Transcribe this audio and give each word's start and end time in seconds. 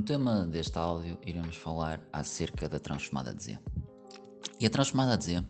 No 0.00 0.06
tema 0.06 0.46
deste 0.46 0.78
áudio, 0.78 1.18
iremos 1.26 1.56
falar 1.56 2.00
acerca 2.10 2.70
da 2.70 2.80
transformada 2.80 3.34
de 3.34 3.44
Z. 3.44 3.58
E 4.58 4.64
a 4.64 4.70
transformada 4.70 5.14
de 5.14 5.26
Z 5.26 5.44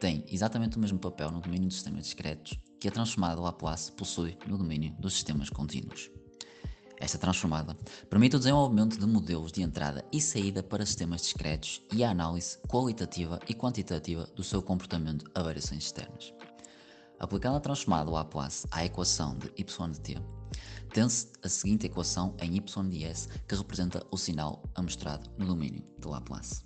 tem 0.00 0.24
exatamente 0.26 0.78
o 0.78 0.80
mesmo 0.80 0.98
papel 0.98 1.30
no 1.30 1.38
domínio 1.38 1.68
dos 1.68 1.74
sistemas 1.74 2.04
discretos 2.04 2.58
que 2.80 2.88
a 2.88 2.90
transformada 2.90 3.42
Laplace 3.42 3.92
possui 3.92 4.38
no 4.46 4.56
domínio 4.56 4.96
dos 4.98 5.12
sistemas 5.12 5.50
contínuos. 5.50 6.10
Esta 6.98 7.18
transformada 7.18 7.76
permite 8.08 8.36
o 8.36 8.38
desenvolvimento 8.38 8.98
de 8.98 9.04
modelos 9.04 9.52
de 9.52 9.60
entrada 9.60 10.02
e 10.10 10.18
saída 10.18 10.62
para 10.62 10.86
sistemas 10.86 11.20
discretos 11.20 11.82
e 11.92 12.02
a 12.02 12.10
análise 12.10 12.56
qualitativa 12.68 13.38
e 13.46 13.52
quantitativa 13.52 14.24
do 14.34 14.42
seu 14.42 14.62
comportamento 14.62 15.30
a 15.34 15.42
variações 15.42 15.84
externas. 15.84 16.32
Aplicando 17.18 17.58
a 17.58 17.60
transformada 17.60 18.10
Laplace 18.10 18.66
à 18.70 18.82
equação 18.82 19.36
de 19.36 19.52
y 19.58 19.62
de 19.62 20.00
t, 20.00 20.39
tem-se 20.92 21.28
a 21.42 21.48
seguinte 21.48 21.86
equação 21.86 22.36
em 22.40 22.56
y 22.56 22.60
de 22.60 23.04
s 23.04 23.28
que 23.46 23.54
representa 23.54 24.04
o 24.10 24.16
sinal 24.16 24.62
amostrado 24.74 25.30
no 25.38 25.46
domínio 25.46 25.84
de 25.98 26.08
Laplace. 26.08 26.64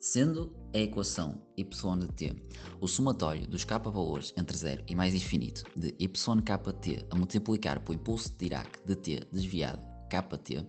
Sendo 0.00 0.54
a 0.74 0.78
equação 0.78 1.40
y 1.56 1.64
de 1.64 2.08
t 2.08 2.42
o 2.80 2.86
somatório 2.86 3.48
dos 3.48 3.64
k 3.64 3.78
valores 3.78 4.34
entre 4.36 4.56
0 4.56 4.84
e 4.86 4.94
mais 4.94 5.14
infinito 5.14 5.64
de 5.76 5.94
ykt 5.98 7.06
a 7.10 7.16
multiplicar 7.16 7.80
pelo 7.80 7.98
impulso 7.98 8.30
de 8.32 8.36
Dirac 8.38 8.86
de 8.86 8.96
t 8.96 9.26
desviado 9.32 9.80
kt, 10.10 10.66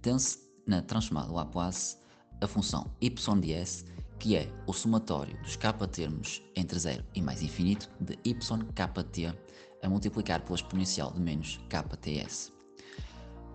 tem-se 0.00 0.38
na 0.66 0.80
transformada 0.80 1.30
Laplace 1.30 1.98
a 2.40 2.46
função 2.46 2.90
y 3.00 3.10
de 3.10 3.52
s 3.52 3.84
que 4.24 4.36
é 4.36 4.50
o 4.66 4.72
somatório 4.72 5.36
dos 5.42 5.54
k 5.54 5.70
termos 5.86 6.42
entre 6.56 6.78
0 6.78 7.04
e 7.14 7.20
mais 7.20 7.42
infinito 7.42 7.90
de 8.00 8.18
ykt 8.24 9.36
a 9.82 9.88
multiplicar 9.90 10.40
pela 10.40 10.54
exponencial 10.54 11.12
de 11.12 11.20
menos 11.20 11.60
kts. 11.68 12.50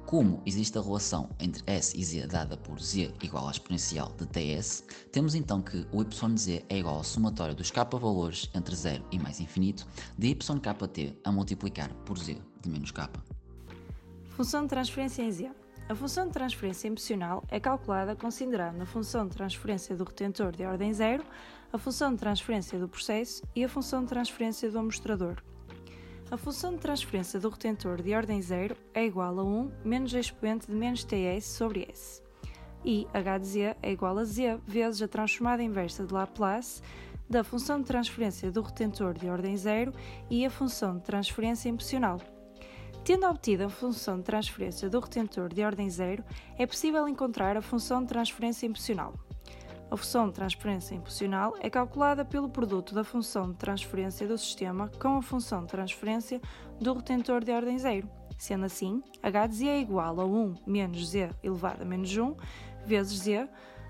Como 0.05 0.44
existe 0.45 0.78
a 0.78 0.82
relação 0.82 1.28
entre 1.40 1.64
s 1.66 1.98
e 1.98 2.05
z 2.05 2.28
dada 2.28 2.55
por 2.55 2.80
z 2.80 3.12
igual 3.23 3.48
à 3.48 3.52
exponencial 3.52 4.14
de 4.16 4.28
ts, 4.28 4.84
temos 5.11 5.34
então 5.34 5.59
que 5.59 5.88
o 5.92 6.03
y 6.03 6.06
de 6.06 6.39
z 6.39 6.64
é 6.70 6.78
igual 6.78 6.98
ao 6.98 7.04
somatório 7.04 7.56
dos 7.56 7.72
k 7.72 7.83
valores 7.86 8.48
entre 8.54 8.76
0 8.76 9.04
e 9.11 9.17
mais 9.17 9.39
infinito 9.39 9.88
de 10.20 10.28
ykt 10.28 11.20
a 11.23 11.31
multiplicar 11.31 11.92
por 12.06 12.20
z 12.20 12.39
de 12.61 12.70
menos 12.70 12.92
k. 12.92 13.09
Função 14.38 14.61
de 14.61 14.70
transferência 14.70 15.23
em 15.23 15.31
z. 15.31 15.50
A 15.90 15.95
função 15.95 16.28
de 16.28 16.34
transferência 16.34 16.88
emocional 16.88 17.44
é 17.50 17.59
calculada 17.59 18.16
considerando 18.16 18.80
a 18.80 18.86
função 18.86 19.28
de 19.28 19.36
transferência 19.36 19.95
do 19.95 20.04
retentor 20.04 20.56
de 20.56 20.64
ordem 20.64 20.94
zero, 20.94 21.23
a 21.73 21.80
função 21.80 22.14
de 22.14 22.20
transferência 22.20 22.78
do 22.78 22.88
processo 22.88 23.42
e 23.56 23.64
a 23.64 23.68
função 23.68 24.04
de 24.04 24.10
transferência 24.10 24.70
do 24.70 24.78
amostrador. 24.78 25.42
A 26.30 26.38
função 26.38 26.73
de 26.73 26.78
transferência 26.78 27.40
do 27.40 27.50
retentor 27.50 28.04
de 28.04 28.14
ordem 28.14 28.40
zero 28.40 28.78
é 28.94 29.04
igual 29.04 29.40
a 29.40 29.44
1 29.44 29.72
menos 29.84 30.14
a 30.14 30.20
expoente 30.20 30.67
de 30.67 30.76
menos 30.76 31.04
ts 31.04 31.48
sobre 31.48 31.88
s. 31.90 32.22
E 32.86 33.08
h 33.12 33.38
de 33.40 33.48
z 33.48 33.76
é 33.82 33.92
igual 33.92 34.16
a 34.20 34.23
z 34.23 34.60
vezes 34.67 35.02
a 35.02 35.08
transformada 35.08 35.64
inversa 35.64 36.06
de 36.06 36.14
Laplace 36.14 36.84
da 37.28 37.44
função 37.44 37.80
de 37.80 37.88
transferência 37.88 38.52
do 38.52 38.62
retentor 38.62 39.16
de 39.16 39.28
ordem 39.28 39.58
zero 39.58 39.92
e 40.30 40.45
a 40.45 40.52
função 40.52 40.98
de 40.98 41.04
transferência 41.04 41.67
impulsional. 41.67 42.20
Tendo 43.03 43.28
obtido 43.28 43.64
a 43.66 43.69
função 43.69 44.17
de 44.17 44.23
transferência 44.23 44.89
do 44.89 45.00
retentor 45.00 45.53
de 45.53 45.64
ordem 45.64 45.89
zero, 45.89 46.23
é 46.58 46.66
possível 46.66 47.08
encontrar 47.08 47.58
a 47.58 47.61
função 47.61 48.02
de 48.02 48.09
transferência 48.09 48.67
impulsional. 48.67 49.14
A 49.89 49.97
função 49.97 50.28
de 50.28 50.36
transferência 50.36 50.94
impulsional 50.94 51.55
é 51.59 51.70
calculada 51.70 52.23
pelo 52.23 52.50
produto 52.50 52.94
da 52.94 53.03
função 53.03 53.50
de 53.50 53.58
transferência 53.58 54.27
do 54.27 54.38
sistema 54.38 54.92
com 55.02 55.17
a 55.17 55.22
função 55.22 55.61
de 55.61 55.70
transferência 55.70 56.39
do 56.80 56.94
retentor 56.94 57.44
de 57.44 57.52
ordem 57.52 57.80
zero. 57.80 58.08
Sendo 58.38 58.66
assim, 58.66 59.02
h 59.23 59.47
de 59.47 59.55
z 59.55 59.67
é 59.67 59.80
igual 59.80 60.22
a 60.22 60.25
1 60.25 60.55
menos 60.67 61.09
z 61.09 61.31
elevado 61.42 61.81
a 61.81 61.86
menos 61.86 62.16
1 62.16 62.36
vezes 62.86 63.20
z 63.23 63.50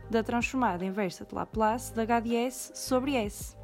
da 0.10 0.24
transformada 0.24 0.86
inversa 0.86 1.26
de 1.26 1.36
Laplace 1.36 1.94
de 1.94 2.02
h 2.02 2.50
sobre 2.74 3.16
s. 3.16 3.59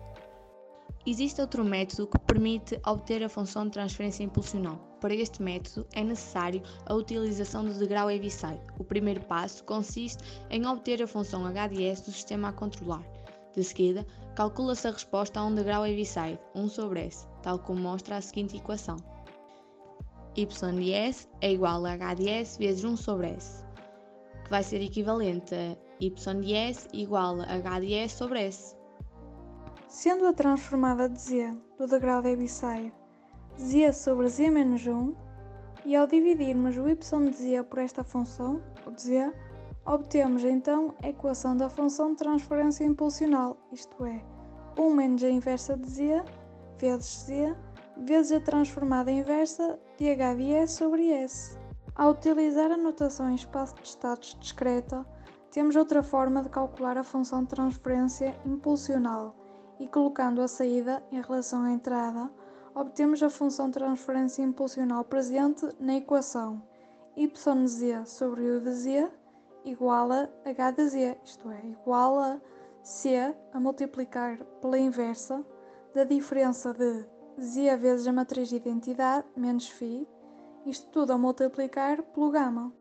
Existe 1.07 1.39
outro 1.39 1.63
método 1.63 2.07
que 2.07 2.17
permite 2.17 2.79
obter 2.83 3.23
a 3.23 3.29
função 3.29 3.65
de 3.65 3.71
transferência 3.71 4.23
impulsional. 4.23 4.77
Para 4.99 5.13
este 5.13 5.39
método 5.39 5.85
é 5.93 6.03
necessário 6.03 6.63
a 6.87 6.95
utilização 6.95 7.63
do 7.63 7.77
degrau 7.77 8.09
Heaviside. 8.09 8.59
O 8.79 8.83
primeiro 8.83 9.21
passo 9.21 9.63
consiste 9.65 10.23
em 10.49 10.65
obter 10.65 11.03
a 11.03 11.07
função 11.07 11.45
h 11.45 11.67
de 11.67 11.85
s 11.85 12.03
do 12.03 12.11
sistema 12.11 12.49
a 12.49 12.53
controlar. 12.53 13.03
De 13.53 13.63
seguida, 13.63 14.03
calcula-se 14.35 14.87
a 14.87 14.91
resposta 14.91 15.39
a 15.39 15.45
um 15.45 15.53
degrau 15.53 15.85
Heaviside, 15.85 16.39
1 16.55 16.69
sobre 16.69 17.01
s, 17.01 17.27
tal 17.43 17.59
como 17.59 17.81
mostra 17.81 18.17
a 18.17 18.21
seguinte 18.21 18.57
equação. 18.57 18.97
y 20.35 20.45
de 20.45 20.91
s 20.91 21.29
é 21.39 21.51
igual 21.53 21.85
a 21.85 21.93
h 21.93 22.15
de 22.15 22.29
s 22.29 22.57
vezes 22.57 22.83
1 22.83 22.97
sobre 22.97 23.27
s, 23.27 23.63
que 24.43 24.49
vai 24.49 24.63
ser 24.63 24.81
equivalente 24.81 25.55
a 25.55 25.77
y 25.99 26.09
de 26.09 26.53
s 26.55 26.89
igual 26.93 27.41
a 27.41 27.53
h 27.53 27.79
de 27.79 27.93
s 27.93 28.17
sobre 28.17 28.47
s. 28.47 28.74
Sendo 29.95 30.27
a 30.27 30.33
transformada 30.33 31.07
de 31.07 31.21
z 31.21 31.57
do 31.77 31.87
degrau 31.87 32.21
de 32.21 32.27
Heaviside 32.27 32.93
z 33.57 33.93
sobre 33.93 34.27
z 34.27 34.49
menos 34.49 34.85
1, 34.85 35.15
e 35.85 35.95
ao 35.95 36.05
dividirmos 36.05 36.75
o 36.75 36.89
y 36.89 36.95
de 36.95 37.31
z 37.31 37.63
por 37.63 37.79
esta 37.79 38.03
função, 38.03 38.61
o 38.85 38.91
z, 38.91 39.31
obtemos 39.85 40.43
então 40.43 40.93
a 41.01 41.07
equação 41.07 41.55
da 41.55 41.69
função 41.69 42.11
de 42.11 42.17
transferência 42.17 42.83
impulsional, 42.83 43.55
isto 43.71 44.05
é, 44.05 44.21
1 44.77 44.93
menos 44.93 45.23
a 45.23 45.29
inversa 45.29 45.77
de 45.77 45.89
z 45.89 46.23
vezes 46.77 47.23
z 47.25 47.55
vezes 47.95 48.33
a 48.33 48.41
transformada 48.41 49.09
inversa 49.09 49.79
de 49.97 50.09
h 50.09 50.35
de 50.35 50.51
s 50.55 50.73
sobre 50.75 51.09
s. 51.09 51.57
Ao 51.95 52.11
utilizar 52.11 52.69
a 52.69 52.75
notação 52.75 53.29
em 53.29 53.35
espaço 53.35 53.75
de 53.75 53.87
estados 53.87 54.35
discreta, 54.41 55.05
temos 55.51 55.77
outra 55.77 56.03
forma 56.03 56.43
de 56.43 56.49
calcular 56.49 56.97
a 56.97 57.03
função 57.05 57.43
de 57.43 57.47
transferência 57.47 58.37
impulsional, 58.45 59.44
e 59.79 59.87
colocando 59.87 60.41
a 60.41 60.47
saída 60.47 61.03
em 61.11 61.21
relação 61.21 61.63
à 61.63 61.71
entrada, 61.71 62.29
obtemos 62.73 63.21
a 63.23 63.29
função 63.29 63.71
transferência 63.71 64.43
impulsional 64.43 65.03
presente 65.03 65.67
na 65.79 65.95
equação 65.95 66.61
yz 67.17 68.09
sobre 68.09 68.41
u 68.41 68.59
de 68.59 68.71
z 68.73 69.09
igual 69.63 70.11
a 70.11 70.27
h 70.45 70.71
de 70.71 70.89
z, 70.89 71.17
isto 71.23 71.49
é, 71.49 71.65
igual 71.65 72.19
a 72.19 72.41
c 72.83 73.33
a 73.53 73.59
multiplicar 73.59 74.37
pela 74.61 74.77
inversa 74.77 75.43
da 75.93 76.03
diferença 76.03 76.73
de 76.73 77.05
z 77.39 77.77
vezes 77.77 78.07
a 78.07 78.13
matriz 78.13 78.49
de 78.49 78.57
identidade 78.57 79.25
menos 79.35 79.69
φ, 79.69 80.05
isto 80.65 80.89
tudo 80.91 81.13
a 81.13 81.17
multiplicar 81.17 82.03
pelo 82.03 82.31
gama. 82.31 82.73